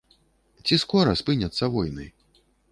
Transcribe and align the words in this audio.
Ці 0.69 0.79
скора 0.85 1.13
спыняцца 1.21 1.71
войны? 1.79 2.05